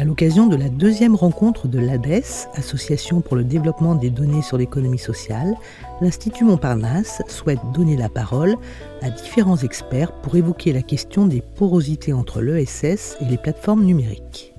À 0.00 0.04
l'occasion 0.04 0.46
de 0.46 0.56
la 0.56 0.70
deuxième 0.70 1.14
rencontre 1.14 1.68
de 1.68 1.78
l'ADES, 1.78 2.48
Association 2.54 3.20
pour 3.20 3.36
le 3.36 3.44
développement 3.44 3.94
des 3.94 4.08
données 4.08 4.40
sur 4.40 4.56
l'économie 4.56 4.96
sociale, 4.96 5.54
l'Institut 6.00 6.44
Montparnasse 6.44 7.20
souhaite 7.28 7.60
donner 7.74 7.98
la 7.98 8.08
parole 8.08 8.56
à 9.02 9.10
différents 9.10 9.58
experts 9.58 10.12
pour 10.22 10.36
évoquer 10.36 10.72
la 10.72 10.80
question 10.80 11.26
des 11.26 11.42
porosités 11.42 12.14
entre 12.14 12.40
l'ESS 12.40 13.18
et 13.20 13.26
les 13.26 13.36
plateformes 13.36 13.84
numériques. 13.84 14.54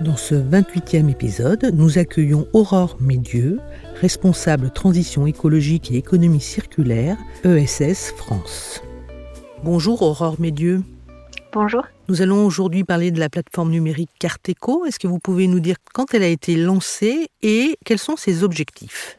Dans 0.00 0.16
ce 0.16 0.36
28e 0.36 1.10
épisode, 1.10 1.72
nous 1.74 1.98
accueillons 1.98 2.46
Aurore 2.52 2.98
Médieux, 3.00 3.58
responsable 4.00 4.70
transition 4.70 5.26
écologique 5.26 5.90
et 5.90 5.96
économie 5.96 6.38
circulaire, 6.38 7.16
ESS 7.42 8.12
France. 8.16 8.80
Bonjour 9.64 10.02
Aurore 10.02 10.40
Médieux. 10.40 10.84
Bonjour. 11.52 11.82
Nous 12.08 12.22
allons 12.22 12.46
aujourd'hui 12.46 12.82
parler 12.82 13.10
de 13.10 13.20
la 13.20 13.28
plateforme 13.28 13.70
numérique 13.70 14.08
Carteco. 14.18 14.86
Est-ce 14.86 14.98
que 14.98 15.06
vous 15.06 15.18
pouvez 15.18 15.46
nous 15.46 15.60
dire 15.60 15.76
quand 15.92 16.14
elle 16.14 16.22
a 16.22 16.28
été 16.28 16.56
lancée 16.56 17.28
et 17.42 17.76
quels 17.84 17.98
sont 17.98 18.16
ses 18.16 18.42
objectifs? 18.42 19.18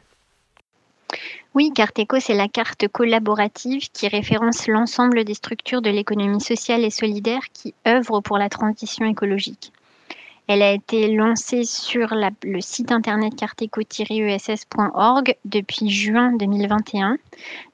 Oui, 1.54 1.70
Carteco, 1.72 2.18
c'est 2.18 2.34
la 2.34 2.48
carte 2.48 2.88
collaborative 2.88 3.88
qui 3.92 4.08
référence 4.08 4.66
l'ensemble 4.66 5.22
des 5.22 5.34
structures 5.34 5.80
de 5.80 5.90
l'économie 5.90 6.40
sociale 6.40 6.82
et 6.82 6.90
solidaire 6.90 7.42
qui 7.52 7.72
œuvrent 7.86 8.20
pour 8.20 8.38
la 8.38 8.48
transition 8.48 9.06
écologique. 9.06 9.72
Elle 10.46 10.60
a 10.60 10.72
été 10.72 11.08
lancée 11.08 11.64
sur 11.64 12.14
le 12.42 12.60
site 12.60 12.92
internet 12.92 13.34
carteco-ess.org 13.34 15.36
depuis 15.46 15.88
juin 15.88 16.32
2021, 16.32 17.16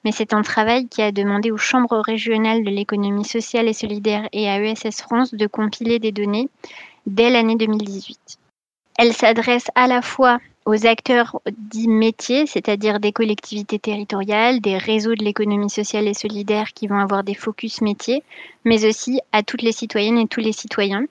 mais 0.05 0.13
c'est 0.13 0.33
un 0.33 0.41
travail 0.41 0.87
qui 0.87 1.01
a 1.01 1.11
demandé 1.11 1.51
aux 1.51 1.57
chambres 1.57 1.99
régionales 1.99 2.63
de 2.63 2.69
l'économie 2.69 3.25
sociale 3.25 3.67
et 3.67 3.73
solidaire 3.73 4.29
et 4.31 4.49
à 4.49 4.63
ESS 4.63 5.01
France 5.01 5.33
de 5.33 5.47
compiler 5.47 5.99
des 5.99 6.13
données 6.13 6.47
dès 7.05 7.29
l'année 7.29 7.57
2018. 7.57 8.37
Elle 8.97 9.13
s'adresse 9.13 9.67
à 9.75 9.87
la 9.87 10.01
fois 10.01 10.39
aux 10.65 10.85
acteurs 10.85 11.41
dits 11.57 11.87
métiers, 11.87 12.45
c'est-à-dire 12.45 12.99
des 12.99 13.11
collectivités 13.11 13.79
territoriales, 13.79 14.61
des 14.61 14.77
réseaux 14.77 15.15
de 15.15 15.23
l'économie 15.23 15.71
sociale 15.71 16.07
et 16.07 16.13
solidaire 16.13 16.71
qui 16.73 16.87
vont 16.87 16.99
avoir 16.99 17.23
des 17.23 17.33
focus 17.33 17.81
métiers, 17.81 18.23
mais 18.63 18.85
aussi 18.85 19.19
à 19.31 19.43
toutes 19.43 19.63
les 19.63 19.71
citoyennes 19.71 20.19
et 20.19 20.27
tous 20.27 20.39
les 20.39 20.53
citoyens 20.53 21.05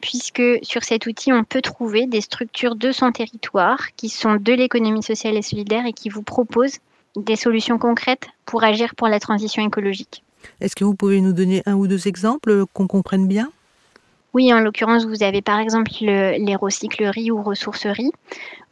puisque 0.00 0.42
sur 0.62 0.84
cet 0.84 1.06
outil, 1.06 1.32
on 1.32 1.44
peut 1.44 1.62
trouver 1.62 2.06
des 2.06 2.20
structures 2.20 2.76
de 2.76 2.92
son 2.92 3.12
territoire 3.12 3.78
qui 3.96 4.08
sont 4.08 4.36
de 4.36 4.52
l'économie 4.52 5.02
sociale 5.02 5.36
et 5.36 5.42
solidaire 5.42 5.86
et 5.86 5.92
qui 5.92 6.08
vous 6.08 6.22
proposent 6.22 6.78
des 7.16 7.36
solutions 7.36 7.78
concrètes 7.78 8.28
pour 8.46 8.64
agir 8.64 8.94
pour 8.94 9.08
la 9.08 9.20
transition 9.20 9.64
écologique. 9.66 10.22
Est-ce 10.60 10.76
que 10.76 10.84
vous 10.84 10.94
pouvez 10.94 11.20
nous 11.20 11.32
donner 11.32 11.62
un 11.66 11.74
ou 11.74 11.86
deux 11.86 12.08
exemples 12.08 12.64
qu'on 12.72 12.86
comprenne 12.86 13.26
bien? 13.26 13.50
Oui, 14.34 14.52
en 14.52 14.60
l'occurrence, 14.60 15.06
vous 15.06 15.22
avez 15.22 15.42
par 15.42 15.58
exemple 15.58 15.90
les 16.00 16.56
recycleries 16.56 17.30
ou 17.30 17.42
ressourceries. 17.42 18.12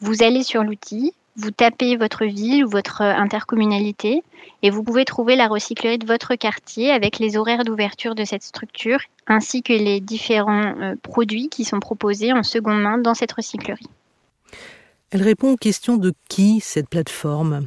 Vous 0.00 0.22
allez 0.22 0.42
sur 0.42 0.62
l'outil, 0.62 1.12
vous 1.36 1.50
tapez 1.50 1.96
votre 1.96 2.24
ville 2.24 2.64
ou 2.64 2.68
votre 2.68 3.02
intercommunalité 3.02 4.22
et 4.62 4.70
vous 4.70 4.82
pouvez 4.82 5.04
trouver 5.04 5.36
la 5.36 5.48
recyclerie 5.48 5.98
de 5.98 6.06
votre 6.06 6.34
quartier 6.34 6.90
avec 6.90 7.18
les 7.18 7.36
horaires 7.36 7.64
d'ouverture 7.64 8.14
de 8.14 8.24
cette 8.24 8.42
structure 8.42 9.00
ainsi 9.26 9.62
que 9.62 9.72
les 9.72 10.00
différents 10.00 10.74
euh, 10.80 10.94
produits 11.02 11.48
qui 11.48 11.64
sont 11.64 11.80
proposés 11.80 12.32
en 12.32 12.42
seconde 12.42 12.80
main 12.80 12.98
dans 12.98 13.14
cette 13.14 13.32
recyclerie. 13.32 13.88
Elle 15.10 15.22
répond 15.22 15.52
aux 15.52 15.56
questions 15.56 15.96
de 15.96 16.12
qui 16.28 16.60
cette 16.60 16.88
plateforme? 16.88 17.66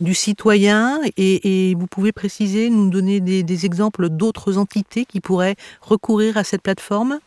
Du 0.00 0.14
citoyen 0.14 1.00
et, 1.16 1.74
vous 1.78 1.86
pouvez 1.86 2.10
préciser, 2.10 2.68
nous 2.68 2.90
donner 2.90 3.20
des 3.20 3.64
exemples 3.64 4.08
d'autres 4.08 4.58
entités 4.58 5.04
qui 5.04 5.20
pourraient 5.20 5.54
recourir 5.80 6.36
à 6.36 6.42
cette 6.42 6.62
plateforme? 6.62 7.20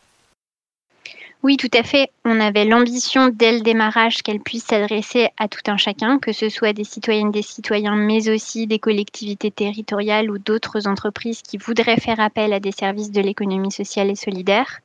Oui, 1.43 1.55
tout 1.55 1.69
à 1.73 1.83
fait. 1.83 2.09
On 2.29 2.41
avait 2.41 2.65
l'ambition 2.65 3.29
dès 3.29 3.53
le 3.53 3.61
démarrage 3.61 4.21
qu'elle 4.21 4.41
puisse 4.41 4.65
s'adresser 4.65 5.29
à 5.37 5.47
tout 5.47 5.61
un 5.67 5.77
chacun, 5.77 6.19
que 6.19 6.33
ce 6.33 6.49
soit 6.49 6.73
des 6.73 6.83
citoyennes, 6.83 7.31
des 7.31 7.41
citoyens, 7.41 7.95
mais 7.95 8.27
aussi 8.27 8.67
des 8.67 8.79
collectivités 8.79 9.49
territoriales 9.49 10.29
ou 10.29 10.37
d'autres 10.37 10.89
entreprises 10.89 11.41
qui 11.41 11.55
voudraient 11.55 12.01
faire 12.01 12.19
appel 12.19 12.51
à 12.51 12.59
des 12.59 12.73
services 12.73 13.11
de 13.11 13.21
l'économie 13.21 13.71
sociale 13.71 14.09
et 14.09 14.15
solidaire. 14.15 14.79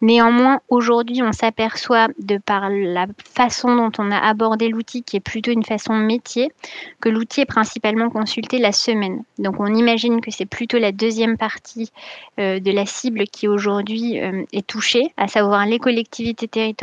Néanmoins, 0.00 0.60
aujourd'hui, 0.68 1.22
on 1.24 1.32
s'aperçoit, 1.32 2.06
de 2.20 2.38
par 2.38 2.70
la 2.70 3.06
façon 3.34 3.74
dont 3.74 3.90
on 3.98 4.12
a 4.12 4.18
abordé 4.18 4.68
l'outil, 4.68 5.02
qui 5.02 5.16
est 5.16 5.20
plutôt 5.20 5.50
une 5.50 5.64
façon 5.64 5.94
métier, 5.94 6.52
que 7.00 7.08
l'outil 7.08 7.40
est 7.40 7.46
principalement 7.46 8.10
consulté 8.10 8.58
la 8.58 8.70
semaine. 8.70 9.24
Donc 9.40 9.58
on 9.58 9.74
imagine 9.74 10.20
que 10.20 10.30
c'est 10.30 10.46
plutôt 10.46 10.78
la 10.78 10.92
deuxième 10.92 11.36
partie 11.36 11.90
euh, 12.38 12.60
de 12.60 12.70
la 12.70 12.86
cible 12.86 13.24
qui 13.24 13.48
aujourd'hui 13.48 14.20
euh, 14.20 14.44
est 14.52 14.68
touchée, 14.68 15.12
à 15.16 15.26
savoir 15.26 15.66
les 15.66 15.80
collectivités 15.80 16.46
territoriales 16.46 16.75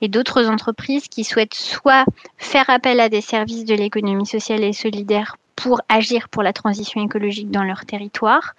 et 0.00 0.08
d'autres 0.08 0.46
entreprises 0.46 1.08
qui 1.08 1.24
souhaitent 1.24 1.54
soit 1.54 2.04
faire 2.38 2.68
appel 2.70 3.00
à 3.00 3.08
des 3.08 3.20
services 3.20 3.64
de 3.64 3.74
l'économie 3.74 4.26
sociale 4.26 4.64
et 4.64 4.72
solidaire 4.72 5.36
pour 5.56 5.80
agir 5.88 6.28
pour 6.28 6.42
la 6.42 6.52
transition 6.52 7.04
écologique 7.04 7.50
dans 7.50 7.64
leur 7.64 7.84
territoire, 7.84 8.54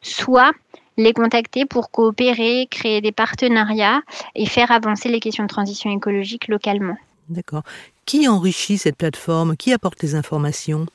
soit 0.00 0.52
les 0.96 1.12
contacter 1.12 1.66
pour 1.66 1.90
coopérer, 1.90 2.66
créer 2.70 3.00
des 3.00 3.12
partenariats 3.12 4.00
et 4.34 4.46
faire 4.46 4.70
avancer 4.70 5.08
les 5.08 5.20
questions 5.20 5.44
de 5.44 5.48
transition 5.48 5.90
écologique 5.90 6.48
localement. 6.48 6.96
D'accord. 7.28 7.62
Qui 8.06 8.28
enrichit 8.28 8.78
cette 8.78 8.96
plateforme? 8.96 9.56
Qui 9.56 9.72
apporte 9.72 10.02
les 10.02 10.14
informations? 10.14 10.86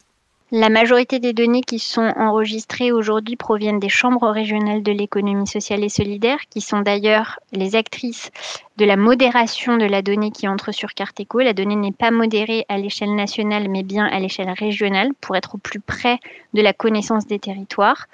La 0.51 0.67
majorité 0.67 1.19
des 1.19 1.31
données 1.31 1.61
qui 1.61 1.79
sont 1.79 2.11
enregistrées 2.17 2.91
aujourd'hui 2.91 3.37
proviennent 3.37 3.79
des 3.79 3.87
chambres 3.87 4.29
régionales 4.29 4.83
de 4.83 4.91
l'économie 4.91 5.47
sociale 5.47 5.81
et 5.81 5.89
solidaire, 5.89 6.39
qui 6.49 6.59
sont 6.59 6.81
d'ailleurs 6.81 7.39
les 7.53 7.77
actrices 7.77 8.31
de 8.75 8.83
la 8.83 8.97
modération 8.97 9.77
de 9.77 9.85
la 9.85 10.01
donnée 10.01 10.31
qui 10.31 10.49
entre 10.49 10.73
sur 10.73 10.93
Carteco. 10.93 11.39
La 11.39 11.53
donnée 11.53 11.77
n'est 11.77 11.93
pas 11.93 12.11
modérée 12.11 12.65
à 12.67 12.77
l'échelle 12.77 13.15
nationale, 13.15 13.69
mais 13.69 13.83
bien 13.83 14.05
à 14.05 14.19
l'échelle 14.19 14.49
régionale 14.49 15.11
pour 15.21 15.37
être 15.37 15.55
au 15.55 15.57
plus 15.57 15.79
près 15.79 16.19
de 16.53 16.61
la 16.61 16.73
connaissance 16.73 17.25
des 17.25 17.39
territoires. 17.39 18.07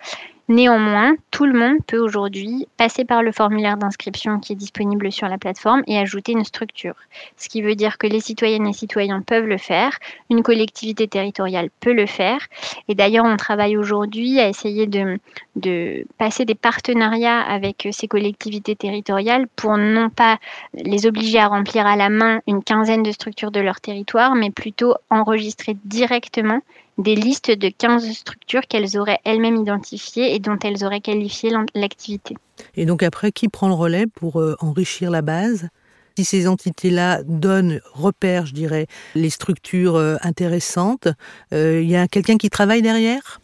Néanmoins, 0.50 1.18
tout 1.30 1.46
le 1.46 1.60
monde 1.60 1.80
peut 1.86 2.00
aujourd'hui 2.00 2.70
passer 2.78 3.04
par 3.04 3.22
le 3.22 3.34
formulaire 3.34 3.76
d'inscription 3.76 4.40
qui 4.40 4.54
est 4.54 4.56
disponible 4.56 5.12
sur 5.12 5.28
la 5.28 5.38
plateforme 5.38 5.84
et 5.88 5.98
ajouter 5.98 6.32
une 6.32 6.46
structure. 6.46 6.96
Ce 7.36 7.50
qui 7.50 7.62
veut 7.62 7.76
dire 7.76 7.98
que 7.98 8.08
les 8.08 8.22
citoyennes 8.22 8.66
et 8.66 8.72
citoyens 8.72 9.22
peuvent 9.22 9.46
le 9.46 9.58
faire, 9.58 9.92
une 10.30 10.44
collectivité 10.44 11.06
territoriale 11.10 11.70
peut 11.82 11.92
le 11.92 12.06
faire. 12.06 12.40
Et 12.88 12.96
d'ailleurs, 12.96 13.26
on 13.26 13.36
travaille 13.36 13.76
aujourd'hui 13.76 14.40
à 14.40 14.48
essayer 14.48 14.88
de, 14.88 15.20
de 15.58 16.06
passer 16.18 16.46
des 16.46 16.56
partenariats 16.56 17.42
avec 17.42 17.90
ces 17.92 18.08
collectivités 18.08 18.78
territoriales 18.78 19.48
pour 19.58 19.78
non 19.78 20.10
pas 20.10 20.38
les 20.74 21.08
obliger 21.08 21.40
à 21.40 21.48
remplir 21.48 21.86
à 21.86 21.98
la 21.98 22.08
main 22.08 22.40
une 22.48 22.64
quinzaine 22.64 23.04
de 23.04 23.12
structures 23.12 23.52
de 23.52 23.60
leur 23.60 23.82
territoire, 23.82 24.34
mais 24.34 24.52
plutôt 24.52 24.96
enregistrer 25.10 25.76
directement 25.84 26.62
des 26.98 27.16
listes 27.16 27.52
de 27.52 27.70
15 27.70 28.12
structures 28.12 28.62
qu'elles 28.68 28.98
auraient 28.98 29.20
elles-mêmes 29.24 29.58
identifiées 29.58 30.34
et 30.34 30.40
dont 30.40 30.58
elles 30.64 30.84
auraient 30.84 31.02
qualifié 31.02 31.52
l'activité. 31.76 32.36
Et 32.76 32.86
donc 32.86 33.04
après, 33.04 33.32
qui 33.32 33.50
prend 33.50 33.68
le 33.68 33.74
relais 33.74 34.08
pour 34.08 34.40
euh, 34.40 34.56
enrichir 34.60 35.12
la 35.12 35.22
base? 35.22 35.70
Si 36.18 36.26
ces 36.26 36.48
entités-là 36.48 37.22
donnent, 37.24 37.80
repèrent, 37.94 38.48
je 38.48 38.54
dirais, 38.54 38.88
les 39.14 39.30
structures 39.30 39.96
euh, 39.96 40.16
intéressantes, 40.22 41.08
euh, 41.54 41.82
il 41.82 41.90
y 41.90 41.96
a 41.96 42.08
quelqu'un 42.08 42.38
qui 42.38 42.50
travaille 42.50 42.82
derrière? 42.82 43.40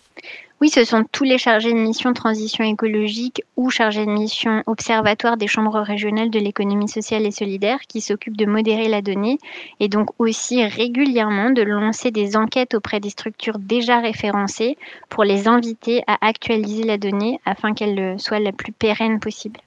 Oui, 0.64 0.70
ce 0.70 0.86
sont 0.86 1.04
tous 1.12 1.26
les 1.26 1.38
chargés 1.38 1.74
de 1.74 1.78
mission 1.78 2.14
transition 2.14 2.64
écologique 2.64 3.44
ou 3.58 3.70
chargés 3.70 4.06
de 4.06 4.12
mission 4.12 4.64
observatoire 4.66 5.36
des 5.36 5.48
chambres 5.48 5.82
régionales 5.82 6.30
de 6.30 6.40
l'économie 6.40 6.88
sociale 6.88 7.26
et 7.26 7.32
solidaire 7.32 7.80
qui 7.82 8.00
s'occupent 8.00 8.38
de 8.38 8.46
modérer 8.46 8.88
la 8.88 9.02
donnée 9.02 9.40
et 9.82 9.90
donc 9.90 10.12
aussi 10.20 10.64
régulièrement 10.64 11.50
de 11.50 11.64
lancer 11.64 12.12
des 12.12 12.38
enquêtes 12.38 12.76
auprès 12.76 13.02
des 13.02 13.10
structures 13.10 13.60
déjà 13.60 14.00
référencées 14.00 14.78
pour 15.10 15.26
les 15.26 15.50
inviter 15.50 16.02
à 16.08 16.26
actualiser 16.26 16.84
la 16.84 16.98
donnée 16.98 17.42
afin 17.44 17.74
qu'elle 17.74 18.18
soit 18.18 18.40
la 18.40 18.54
plus 18.54 18.72
pérenne 18.72 19.20
possible. 19.20 19.60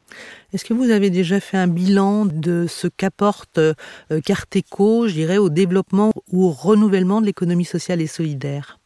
Est-ce 0.55 0.65
que 0.65 0.73
vous 0.73 0.89
avez 0.89 1.11
déjà 1.11 1.41
fait 1.41 1.59
un 1.59 1.69
bilan 1.69 2.25
de 2.25 2.65
ce 2.67 2.89
qu'apporte 2.89 3.59
euh, 3.59 3.75
Carteco, 4.25 5.09
je 5.09 5.13
dirais, 5.13 5.37
au 5.37 5.51
développement 5.51 6.15
ou 6.33 6.47
au 6.47 6.51
renouvellement 6.53 7.21
de 7.21 7.27
l'économie 7.27 7.67
sociale 7.67 8.01
et 8.01 8.07
solidaire? 8.07 8.79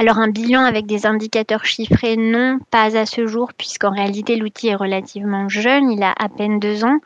Alors 0.00 0.18
un 0.18 0.28
bilan 0.28 0.62
avec 0.62 0.86
des 0.86 1.06
indicateurs 1.06 1.64
chiffrés, 1.64 2.16
non, 2.16 2.60
pas 2.70 2.96
à 2.96 3.04
ce 3.04 3.26
jour, 3.26 3.52
puisqu'en 3.52 3.90
réalité 3.90 4.36
l'outil 4.36 4.68
est 4.68 4.76
relativement 4.76 5.48
jeune, 5.48 5.90
il 5.90 6.04
a 6.04 6.14
à 6.16 6.28
peine 6.28 6.60
deux 6.60 6.84
ans. 6.84 7.00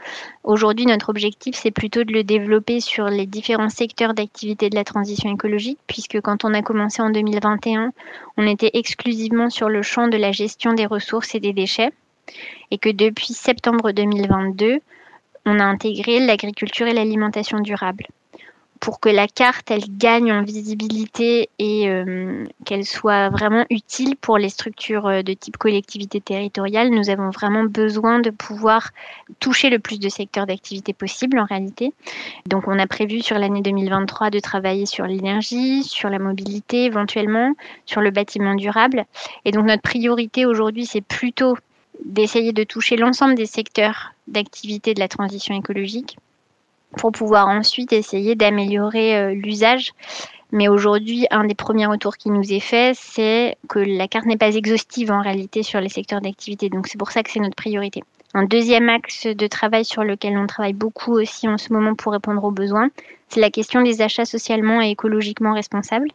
Aujourd'hui, 0.45 0.85
notre 0.85 1.09
objectif, 1.09 1.55
c'est 1.55 1.71
plutôt 1.71 2.05
de 2.05 2.13
le 2.13 2.23
développer 2.23 2.81
sur 2.81 3.07
les 3.07 3.25
différents 3.25 3.71
secteurs 3.71 4.13
d'activité 4.13 4.69
de 4.69 4.75
la 4.75 4.85
transition 4.85 5.33
écologique, 5.33 5.79
puisque 5.87 6.21
quand 6.21 6.45
on 6.45 6.53
a 6.53 6.61
commencé 6.61 7.01
en 7.01 7.09
2021, 7.09 7.93
on 8.37 8.47
était 8.47 8.73
exclusivement 8.75 9.49
sur 9.49 9.71
le 9.71 9.81
champ 9.81 10.09
de 10.09 10.19
la 10.19 10.33
gestion 10.33 10.75
des 10.75 10.85
ressources 10.85 11.35
et 11.35 11.41
des 11.41 11.55
déchets, 11.55 11.93
et 12.71 12.77
que 12.77 12.91
depuis 12.91 13.33
septembre 13.33 13.93
2022, 13.93 14.81
on 15.47 15.59
a 15.59 15.65
intégré 15.65 16.21
l'agriculture 16.21 16.87
et 16.87 16.93
l'alimentation 16.93 17.59
durable 17.61 18.07
pour 18.83 18.99
que 18.99 19.09
la 19.09 19.29
carte 19.29 19.71
elle 19.71 19.85
gagne 19.97 20.33
en 20.33 20.43
visibilité 20.43 21.49
et 21.61 21.89
euh, 21.89 22.45
qu'elle 22.65 22.85
soit 22.85 23.29
vraiment 23.29 23.65
utile 23.71 24.17
pour 24.17 24.39
les 24.39 24.49
structures 24.49 25.07
euh, 25.07 25.23
de 25.23 25.35
type 25.35 25.57
collectivité 25.57 26.21
territoriale, 26.21 26.91
nous 26.91 27.09
avons 27.09 27.31
vraiment 27.31 27.63
besoin 27.63 28.19
de 28.19 28.31
pouvoir 28.31 28.91
toucher 29.39 29.71
le 29.71 29.79
plus 29.79 30.01
de 30.01 30.09
secteurs 30.09 30.47
d'activité 30.47 30.93
possible 30.95 31.39
en 31.39 31.45
réalité. 31.45 31.95
Donc 32.47 32.67
on 32.67 32.77
a 32.77 32.89
prévu 32.89 33.23
sur 33.23 33.39
l'année 33.39 33.63
2023 33.63 34.31
de 34.31 34.41
travailler 34.41 34.85
sur 34.85 35.07
l'énergie, 35.07 35.85
sur 35.85 36.11
la 36.11 36.19
mobilité 36.19 36.87
éventuellement, 36.87 37.55
sur 37.87 38.01
le 38.01 38.11
bâtiment 38.11 38.57
durable. 38.57 39.05
Et 39.45 39.53
donc 39.53 39.65
notre 39.65 39.83
priorité 39.83 40.45
aujourd'hui 40.45 40.87
c'est 40.87 41.03
plutôt 41.03 41.57
d'essayer 42.05 42.53
de 42.53 42.65
toucher 42.65 42.97
l'ensemble 42.97 43.37
des 43.37 43.47
secteurs 43.47 44.13
d'activité 44.27 44.93
de 44.93 44.99
la 44.99 45.07
transition 45.07 45.55
écologique 45.55 46.17
pour 46.97 47.13
pouvoir 47.13 47.49
ensuite 47.49 47.93
essayer 47.93 48.35
d'améliorer 48.35 49.17
euh, 49.17 49.35
l'usage. 49.35 49.93
Mais 50.53 50.69
aujourd'hui, 50.69 51.27
un 51.31 51.45
des 51.45 51.55
premiers 51.55 51.87
retours 51.87 52.17
qui 52.19 52.31
nous 52.31 52.53
est 52.53 52.61
fait, 52.61 52.95
c'est 52.95 53.57
que 53.69 53.79
la 53.79 54.07
carte 54.07 54.27
n'est 54.27 54.37
pas 54.37 54.55
exhaustive 54.55 55.11
en 55.11 55.23
réalité 55.23 55.63
sur 55.63 55.81
les 55.81 55.89
secteurs 55.89 56.21
d'activité. 56.21 56.69
Donc 56.69 56.87
c'est 56.89 56.99
pour 56.99 57.11
ça 57.11 57.23
que 57.23 57.31
c'est 57.31 57.41
notre 57.41 57.57
priorité. 57.57 58.03
Un 58.35 58.45
deuxième 58.45 58.89
axe 58.89 59.27
de 59.27 59.47
travail 59.47 59.85
sur 59.85 60.05
lequel 60.05 60.37
on 60.37 60.47
travaille 60.47 60.75
beaucoup 60.75 61.13
aussi 61.13 61.49
en 61.49 61.59
ce 61.59 61.73
moment 61.73 61.95
pour 61.95 62.13
répondre 62.13 62.45
aux 62.45 62.51
besoins, 62.51 62.91
c'est 63.29 63.41
la 63.41 63.51
question 63.51 63.83
des 63.83 64.03
achats 64.03 64.27
socialement 64.27 64.83
et 64.83 64.91
écologiquement 64.91 65.55
responsables 65.55 66.09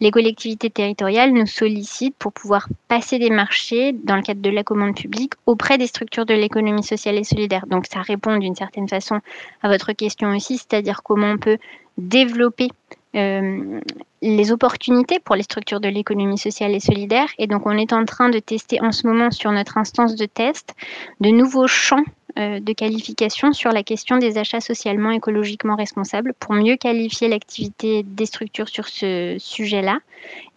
les 0.00 0.10
collectivités 0.10 0.70
territoriales 0.70 1.32
nous 1.32 1.46
sollicitent 1.46 2.16
pour 2.18 2.32
pouvoir 2.32 2.68
passer 2.86 3.18
des 3.18 3.30
marchés 3.30 3.92
dans 3.92 4.16
le 4.16 4.22
cadre 4.22 4.40
de 4.40 4.50
la 4.50 4.62
commande 4.62 4.94
publique 4.94 5.32
auprès 5.46 5.78
des 5.78 5.86
structures 5.86 6.26
de 6.26 6.34
l'économie 6.34 6.82
sociale 6.82 7.16
et 7.16 7.24
solidaire. 7.24 7.66
Donc 7.66 7.86
ça 7.86 8.02
répond 8.02 8.36
d'une 8.36 8.54
certaine 8.54 8.88
façon 8.88 9.20
à 9.62 9.68
votre 9.68 9.92
question 9.92 10.34
aussi, 10.34 10.58
c'est-à-dire 10.58 11.02
comment 11.02 11.32
on 11.32 11.38
peut 11.38 11.58
développer 11.96 12.68
euh, 13.16 13.80
les 14.22 14.52
opportunités 14.52 15.18
pour 15.18 15.34
les 15.34 15.42
structures 15.42 15.80
de 15.80 15.88
l'économie 15.88 16.38
sociale 16.38 16.74
et 16.74 16.80
solidaire. 16.80 17.28
Et 17.38 17.46
donc 17.46 17.66
on 17.66 17.76
est 17.76 17.92
en 17.92 18.04
train 18.04 18.28
de 18.28 18.38
tester 18.38 18.80
en 18.80 18.92
ce 18.92 19.06
moment 19.06 19.30
sur 19.30 19.50
notre 19.50 19.78
instance 19.78 20.14
de 20.14 20.26
test 20.26 20.74
de 21.20 21.30
nouveaux 21.30 21.66
champs 21.66 22.04
de 22.38 22.72
qualification 22.72 23.52
sur 23.52 23.72
la 23.72 23.82
question 23.82 24.16
des 24.16 24.38
achats 24.38 24.60
socialement 24.60 25.10
écologiquement 25.10 25.76
responsables 25.76 26.34
pour 26.38 26.54
mieux 26.54 26.76
qualifier 26.76 27.28
l'activité 27.28 28.04
des 28.04 28.26
structures 28.26 28.68
sur 28.68 28.86
ce 28.88 29.36
sujet-là 29.38 29.98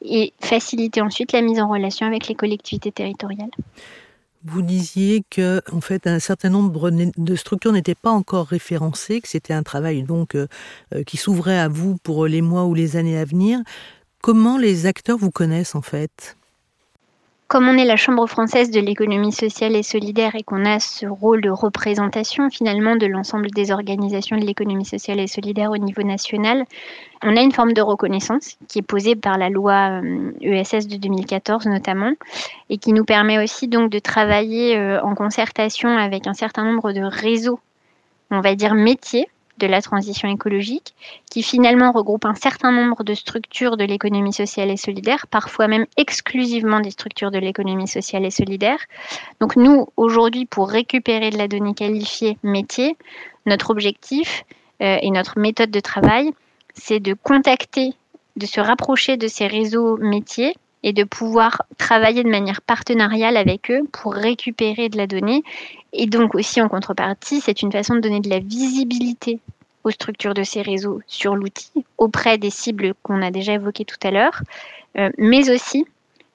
et 0.02 0.34
faciliter 0.40 1.02
ensuite 1.02 1.32
la 1.32 1.42
mise 1.42 1.60
en 1.60 1.68
relation 1.68 2.06
avec 2.06 2.28
les 2.28 2.36
collectivités 2.36 2.92
territoriales. 2.92 3.52
Vous 4.44 4.64
disiez 4.64 5.24
que, 5.30 5.62
en 5.72 5.82
fait, 5.82 6.08
un 6.08 6.20
certain 6.20 6.50
nombre 6.50 6.90
de 6.90 7.36
structures 7.36 7.72
n'étaient 7.72 7.94
pas 7.96 8.10
encore 8.10 8.48
référencées, 8.48 9.22
que 9.22 9.28
c'était 9.28 9.54
un 9.54 9.62
travail 9.62 10.02
donc 10.02 10.34
euh, 10.34 10.48
euh, 10.96 11.04
qui 11.04 11.18
s'ouvrait 11.18 11.60
à 11.60 11.68
vous 11.68 11.98
pour 11.98 12.26
les 12.26 12.42
mois 12.42 12.66
ou 12.66 12.74
les 12.74 12.96
années 12.96 13.20
à 13.20 13.26
venir. 13.26 13.60
Comment 14.22 14.58
les 14.58 14.88
acteurs 14.88 15.18
vous 15.18 15.30
connaissent 15.30 15.76
en 15.76 15.84
fait? 15.84 16.38
Comme 17.52 17.68
on 17.68 17.78
est 17.78 17.84
la 17.84 17.98
Chambre 17.98 18.28
française 18.28 18.72
de 18.72 18.80
l'économie 18.80 19.34
sociale 19.34 19.76
et 19.76 19.84
solidaire 19.84 20.36
et 20.36 20.44
qu'on 20.44 20.64
a 20.64 20.80
ce 20.80 21.06
rôle 21.06 21.42
de 21.42 21.50
représentation 21.50 22.50
finalement 22.50 22.96
de 22.96 23.06
l'ensemble 23.08 23.50
des 23.52 23.74
organisations 23.74 24.38
de 24.38 24.46
l'économie 24.46 24.86
sociale 24.86 25.20
et 25.20 25.28
solidaire 25.28 25.70
au 25.70 25.78
niveau 25.78 26.02
national, 26.02 26.64
on 27.22 27.36
a 27.36 27.42
une 27.42 27.52
forme 27.52 27.74
de 27.74 27.82
reconnaissance 27.82 28.56
qui 28.70 28.80
est 28.80 28.82
posée 28.82 29.18
par 29.18 29.38
la 29.38 29.50
loi 29.50 30.00
ESS 30.40 30.74
euh, 30.76 30.78
e 30.78 30.88
de 30.92 30.96
2014 30.96 31.66
notamment 31.66 32.14
et 32.70 32.78
qui 32.78 32.94
nous 32.94 33.04
permet 33.04 33.44
aussi 33.44 33.68
donc 33.68 33.92
de 33.92 34.00
travailler 34.00 34.78
euh, 34.78 35.02
en 35.02 35.14
concertation 35.14 35.90
avec 35.90 36.28
un 36.28 36.34
certain 36.34 36.64
nombre 36.64 36.94
de 36.94 37.02
réseaux, 37.02 37.60
on 38.30 38.40
va 38.40 38.56
dire 38.56 38.76
métiers 38.76 39.28
de 39.62 39.68
la 39.68 39.82
transition 39.82 40.28
écologique, 40.28 40.96
qui 41.30 41.44
finalement 41.44 41.92
regroupe 41.92 42.26
un 42.26 42.36
certain 42.36 42.72
nombre 42.72 43.04
de 43.04 43.14
structures 43.14 43.78
de 43.78 43.86
l'économie 43.86 44.34
sociale 44.34 44.72
et 44.72 44.78
solidaire, 44.78 45.28
parfois 45.28 45.68
même 45.68 45.86
exclusivement 45.98 46.80
des 46.80 46.92
structures 46.92 47.32
de 47.32 47.38
l'économie 47.38 47.88
sociale 47.88 48.26
et 48.26 48.32
solidaire. 48.32 48.80
Donc 49.40 49.56
nous, 49.56 49.88
aujourd'hui, 49.98 50.46
pour 50.46 50.70
récupérer 50.70 51.30
de 51.30 51.38
la 51.38 51.48
donnée 51.48 51.76
qualifiée 51.76 52.38
métier, 52.44 52.98
notre 53.46 53.70
objectif 53.70 54.44
euh, 54.82 54.98
et 55.02 55.12
notre 55.12 55.40
méthode 55.40 55.72
de 55.72 55.80
travail, 55.80 56.32
c'est 56.74 57.00
de 57.00 57.14
contacter, 57.14 57.94
de 58.36 58.46
se 58.46 58.60
rapprocher 58.60 59.18
de 59.18 59.28
ces 59.28 59.48
réseaux 59.48 59.98
métiers 59.98 60.56
et 60.84 60.94
de 60.94 61.04
pouvoir 61.04 61.62
travailler 61.78 62.24
de 62.24 62.30
manière 62.30 62.62
partenariale 62.62 63.38
avec 63.38 63.70
eux 63.70 63.82
pour 63.92 64.14
récupérer 64.14 64.90
de 64.90 64.98
la 64.98 65.08
donnée. 65.08 65.44
Et 65.94 66.08
donc 66.08 66.36
aussi 66.36 66.62
en 66.62 66.70
contrepartie, 66.70 67.42
c'est 67.42 67.62
une 67.62 67.72
façon 67.72 67.96
de 67.96 68.00
donner 68.00 68.20
de 68.20 68.30
la 68.30 68.40
visibilité 68.40 69.40
aux 69.84 69.92
structures 69.92 70.34
de 70.34 70.44
ces 70.44 70.62
réseaux 70.62 71.02
sur 71.08 71.36
l'outil 71.36 71.72
auprès 71.98 72.38
des 72.38 72.50
cibles 72.50 72.94
qu'on 73.04 73.22
a 73.22 73.32
déjà 73.32 73.54
évoquées 73.54 73.86
tout 73.86 73.98
à 74.04 74.12
l'heure, 74.12 74.42
euh, 74.98 75.10
mais 75.18 75.50
aussi 75.50 75.86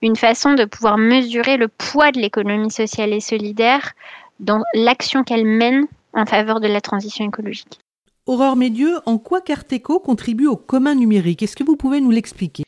une 0.02 0.16
façon 0.16 0.54
de 0.54 0.64
pouvoir 0.64 0.98
mesurer 0.98 1.56
le 1.56 1.68
poids 1.68 2.12
de 2.12 2.20
l'économie 2.20 2.70
sociale 2.70 3.12
et 3.12 3.20
solidaire 3.20 3.92
dans 4.40 4.62
l'action 4.74 5.24
qu'elle 5.24 5.46
mène 5.46 5.86
en 6.12 6.26
faveur 6.26 6.60
de 6.60 6.68
la 6.68 6.80
transition 6.80 7.26
écologique. 7.26 7.78
Aurore 8.26 8.56
Médieux, 8.56 8.96
en 9.06 9.18
quoi 9.18 9.40
Carteco 9.40 10.00
contribue 10.00 10.48
au 10.48 10.56
commun 10.56 10.94
numérique? 10.94 11.42
Est-ce 11.42 11.54
que 11.54 11.64
vous 11.64 11.76
pouvez 11.76 12.00
nous 12.00 12.10
l'expliquer? 12.10 12.64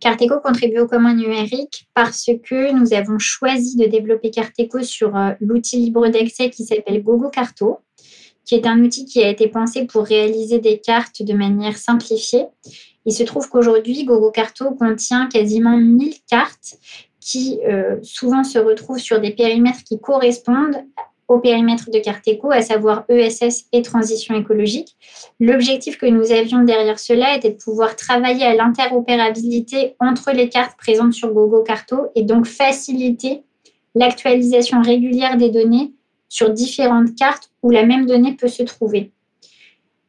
Carteco 0.00 0.40
contribue 0.40 0.80
au 0.80 0.86
commun 0.86 1.14
numérique 1.14 1.88
parce 1.94 2.26
que 2.44 2.72
nous 2.72 2.92
avons 2.92 3.18
choisi 3.18 3.76
de 3.76 3.86
développer 3.86 4.30
Carteco 4.30 4.82
sur 4.82 5.16
euh, 5.16 5.30
l'outil 5.40 5.78
libre 5.78 6.08
d'accès 6.08 6.50
qui 6.50 6.64
s'appelle 6.64 7.02
Gogo 7.02 7.30
Carto, 7.30 7.78
qui 8.44 8.54
est 8.54 8.66
un 8.66 8.82
outil 8.82 9.06
qui 9.06 9.22
a 9.22 9.28
été 9.28 9.48
pensé 9.48 9.86
pour 9.86 10.04
réaliser 10.04 10.58
des 10.58 10.78
cartes 10.78 11.22
de 11.22 11.32
manière 11.32 11.76
simplifiée. 11.76 12.44
Il 13.06 13.12
se 13.12 13.22
trouve 13.22 13.48
qu'aujourd'hui, 13.48 14.04
Gogo 14.04 14.30
Carto 14.30 14.72
contient 14.72 15.28
quasiment 15.28 15.76
1000 15.76 16.14
cartes 16.28 16.76
qui 17.20 17.60
euh, 17.66 17.96
souvent 18.02 18.44
se 18.44 18.58
retrouvent 18.58 18.98
sur 18.98 19.20
des 19.20 19.30
périmètres 19.30 19.82
qui 19.84 19.98
correspondent 19.98 20.84
au 21.28 21.38
périmètre 21.38 21.90
de 21.90 21.98
Carteco, 21.98 22.50
à 22.50 22.62
savoir 22.62 23.04
ESS 23.08 23.66
et 23.72 23.82
transition 23.82 24.34
écologique. 24.34 24.96
L'objectif 25.40 25.98
que 25.98 26.06
nous 26.06 26.32
avions 26.32 26.62
derrière 26.62 26.98
cela 26.98 27.36
était 27.36 27.50
de 27.50 27.56
pouvoir 27.56 27.96
travailler 27.96 28.44
à 28.44 28.54
l'interopérabilité 28.54 29.94
entre 30.00 30.32
les 30.32 30.48
cartes 30.48 30.76
présentes 30.76 31.12
sur 31.14 31.32
Gogo 31.32 31.62
Carto 31.62 32.08
et 32.14 32.22
donc 32.22 32.46
faciliter 32.46 33.42
l'actualisation 33.94 34.82
régulière 34.82 35.36
des 35.36 35.50
données 35.50 35.92
sur 36.28 36.50
différentes 36.50 37.14
cartes 37.14 37.50
où 37.62 37.70
la 37.70 37.86
même 37.86 38.06
donnée 38.06 38.32
peut 38.32 38.48
se 38.48 38.62
trouver. 38.62 39.12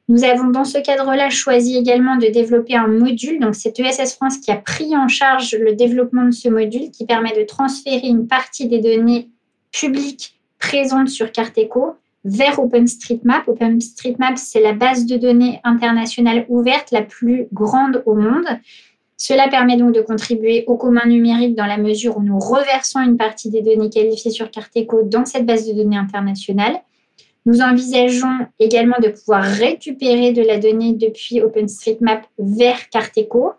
Nous 0.08 0.24
avons 0.24 0.50
dans 0.50 0.66
ce 0.66 0.78
cadre-là 0.78 1.32
choisi 1.32 1.78
également 1.78 2.18
de 2.18 2.28
développer 2.28 2.76
un 2.76 2.88
module, 2.88 3.40
c'est 3.54 3.80
ESS 3.80 4.16
France 4.16 4.38
qui 4.38 4.52
a 4.52 4.58
pris 4.58 4.96
en 4.96 5.08
charge 5.08 5.56
le 5.56 5.74
développement 5.74 6.26
de 6.26 6.32
ce 6.32 6.48
module 6.48 6.92
qui 6.92 7.06
permet 7.06 7.36
de 7.36 7.44
transférer 7.44 8.08
une 8.08 8.28
partie 8.28 8.68
des 8.68 8.80
données 8.80 9.30
publiques 9.72 10.35
présente 10.66 11.10
sur 11.10 11.32
Carteco 11.32 11.96
vers 12.24 12.60
OpenStreetMap. 12.60 13.48
OpenStreetMap, 13.48 14.38
c'est 14.38 14.62
la 14.62 14.74
base 14.74 15.06
de 15.06 15.16
données 15.16 15.60
internationale 15.64 16.46
ouverte 16.50 16.90
la 16.92 17.04
plus 17.04 17.48
grande 17.54 18.02
au 18.08 18.16
monde. 18.16 18.48
Cela 19.16 19.48
permet 19.48 19.78
donc 19.78 19.94
de 19.94 20.02
contribuer 20.02 20.64
au 20.68 20.76
commun 20.76 21.06
numérique 21.06 21.56
dans 21.56 21.68
la 21.68 21.78
mesure 21.78 22.18
où 22.18 22.24
nous 22.24 22.40
reversons 22.40 23.00
une 23.00 23.16
partie 23.16 23.50
des 23.50 23.62
données 23.62 23.90
qualifiées 23.92 24.32
sur 24.32 24.50
Carteco 24.50 25.04
dans 25.04 25.26
cette 25.26 25.46
base 25.46 25.68
de 25.68 25.74
données 25.74 25.98
internationale. 25.98 26.82
Nous 27.46 27.62
envisageons 27.62 28.48
également 28.60 28.98
de 29.02 29.10
pouvoir 29.10 29.44
récupérer 29.44 30.34
de 30.34 30.42
la 30.42 30.58
donnée 30.58 30.94
depuis 30.94 31.42
OpenStreetMap 31.42 32.26
vers 32.40 32.90
Carteco. 32.90 33.52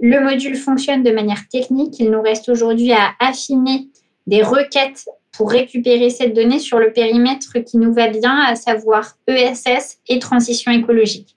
Le 0.00 0.20
module 0.20 0.56
fonctionne 0.56 1.02
de 1.02 1.10
manière 1.10 1.46
technique. 1.48 2.00
Il 2.00 2.10
nous 2.10 2.22
reste 2.22 2.48
aujourd'hui 2.48 2.92
à 2.92 3.10
affiner 3.20 3.88
des 4.26 4.42
requêtes 4.42 5.08
pour 5.38 5.52
récupérer 5.52 6.10
cette 6.10 6.34
donnée 6.34 6.58
sur 6.58 6.80
le 6.80 6.92
périmètre 6.92 7.60
qui 7.60 7.78
nous 7.78 7.94
va 7.94 8.08
bien, 8.08 8.40
à 8.40 8.56
savoir 8.56 9.16
ESS 9.28 9.98
et 10.08 10.18
transition 10.18 10.72
écologique. 10.72 11.36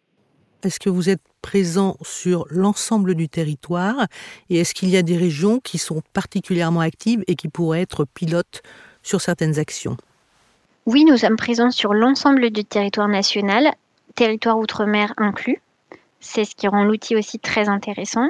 Est-ce 0.64 0.80
que 0.80 0.90
vous 0.90 1.08
êtes 1.08 1.22
présent 1.44 1.98
sur 2.02 2.48
l'ensemble 2.50 3.14
du 3.14 3.30
territoire 3.30 4.08
et 4.50 4.58
est-ce 4.58 4.74
qu'il 4.74 4.90
y 4.90 4.98
a 4.98 5.04
des 5.04 5.18
régions 5.18 5.60
qui 5.60 5.78
sont 5.78 6.02
particulièrement 6.14 6.80
actives 6.80 7.24
et 7.28 7.36
qui 7.36 7.48
pourraient 7.48 7.82
être 7.82 8.06
pilotes 8.06 8.64
sur 9.04 9.22
certaines 9.22 9.60
actions? 9.60 9.98
Oui, 10.88 11.06
nous 11.06 11.18
sommes 11.18 11.38
présents 11.38 11.70
sur 11.70 11.94
l'ensemble 11.94 12.50
du 12.50 12.66
territoire 12.66 13.08
national, 13.08 13.72
territoire 14.16 14.58
outre-mer 14.58 15.14
inclus. 15.18 15.62
C'est 16.24 16.46
ce 16.46 16.56
qui 16.56 16.68
rend 16.68 16.84
l'outil 16.84 17.16
aussi 17.16 17.40
très 17.40 17.68
intéressant. 17.68 18.30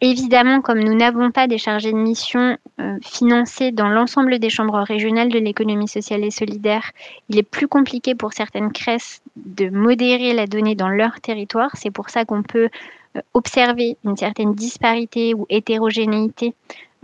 Évidemment, 0.00 0.62
comme 0.62 0.80
nous 0.80 0.94
n'avons 0.94 1.30
pas 1.30 1.46
des 1.46 1.58
chargés 1.58 1.92
de 1.92 1.98
mission 1.98 2.56
euh, 2.80 2.96
financés 3.02 3.72
dans 3.72 3.90
l'ensemble 3.90 4.38
des 4.38 4.48
chambres 4.48 4.80
régionales 4.80 5.28
de 5.28 5.38
l'économie 5.38 5.86
sociale 5.86 6.24
et 6.24 6.30
solidaire, 6.30 6.92
il 7.28 7.38
est 7.38 7.42
plus 7.42 7.68
compliqué 7.68 8.14
pour 8.14 8.32
certaines 8.32 8.72
CRES 8.72 9.20
de 9.36 9.68
modérer 9.68 10.32
la 10.32 10.46
donnée 10.46 10.74
dans 10.74 10.88
leur 10.88 11.20
territoire. 11.20 11.70
C'est 11.74 11.90
pour 11.90 12.08
ça 12.08 12.24
qu'on 12.24 12.42
peut 12.42 12.70
euh, 13.16 13.20
observer 13.34 13.98
une 14.04 14.16
certaine 14.16 14.54
disparité 14.54 15.34
ou 15.34 15.46
hétérogénéité 15.50 16.54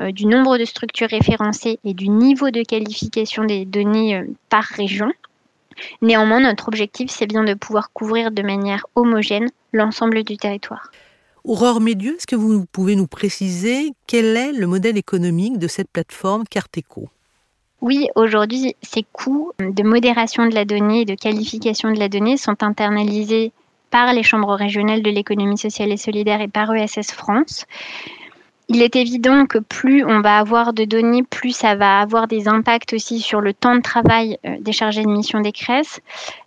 euh, 0.01 0.13
du 0.13 0.25
nombre 0.25 0.57
de 0.57 0.65
structures 0.65 1.11
référencées 1.11 1.79
et 1.85 1.93
du 1.93 2.09
niveau 2.09 2.51
de 2.51 2.63
qualification 2.63 3.45
des 3.45 3.67
données 3.67 4.25
par 4.49 4.65
région. 4.65 5.13
Néanmoins, 6.01 6.41
notre 6.41 6.69
objectif, 6.69 7.11
c'est 7.11 7.27
bien 7.27 7.45
de 7.45 7.55
pouvoir 7.55 7.93
couvrir 7.93 8.31
de 8.31 8.43
manière 8.43 8.87
homogène 8.95 9.49
l'ensemble 9.73 10.23
du 10.25 10.37
territoire. 10.37 10.91
Aurore 11.45 11.81
Médieu, 11.81 12.17
est-ce 12.17 12.27
que 12.27 12.37
vous 12.37 12.67
pouvez 12.67 12.95
nous 12.95 13.09
préciser 13.09 13.93
quel 14.07 14.37
est 14.37 14.53
le 14.53 14.67
modèle 14.67 14.97
économique 14.97 15.59
de 15.59 15.67
cette 15.67 15.91
plateforme 15.91 16.45
Carteco? 16.49 17.09
Oui, 17.81 18.07
aujourd'hui, 18.15 18.77
ces 18.81 19.05
coûts 19.13 19.51
de 19.59 19.83
modération 19.83 20.47
de 20.47 20.55
la 20.55 20.65
donnée 20.65 21.01
et 21.01 21.05
de 21.05 21.17
qualification 21.17 21.91
de 21.91 21.99
la 21.99 22.09
donnée 22.09 22.37
sont 22.37 22.63
internalisés 22.63 23.51
par 23.91 24.13
les 24.13 24.23
chambres 24.23 24.55
régionales 24.55 25.03
de 25.03 25.11
l'économie 25.11 25.59
sociale 25.59 25.91
et 25.91 25.97
solidaire 25.97 26.41
et 26.41 26.49
par 26.49 26.73
ESS 26.75 27.11
France. 27.11 27.67
Il 28.75 28.81
est 28.81 28.97
évident 28.97 29.45
que 29.45 29.59
plus 29.59 30.03
on 30.03 30.23
va 30.23 30.39
avoir 30.39 30.73
de 30.73 30.87
données, 30.87 31.23
plus 31.23 31.55
ça 31.55 31.75
va 31.75 32.01
avoir 32.01 32.27
des 32.27 32.49
impacts 32.49 32.95
aussi 32.95 33.21
sur 33.21 33.43
le 33.43 33.53
temps 33.53 33.77
de 33.77 33.83
travail 33.83 34.39
euh, 34.47 34.57
des 34.61 34.73
chargés 34.73 35.03
de 35.03 35.11
mission 35.11 35.41
des 35.41 35.53
CRES. 35.53 36.01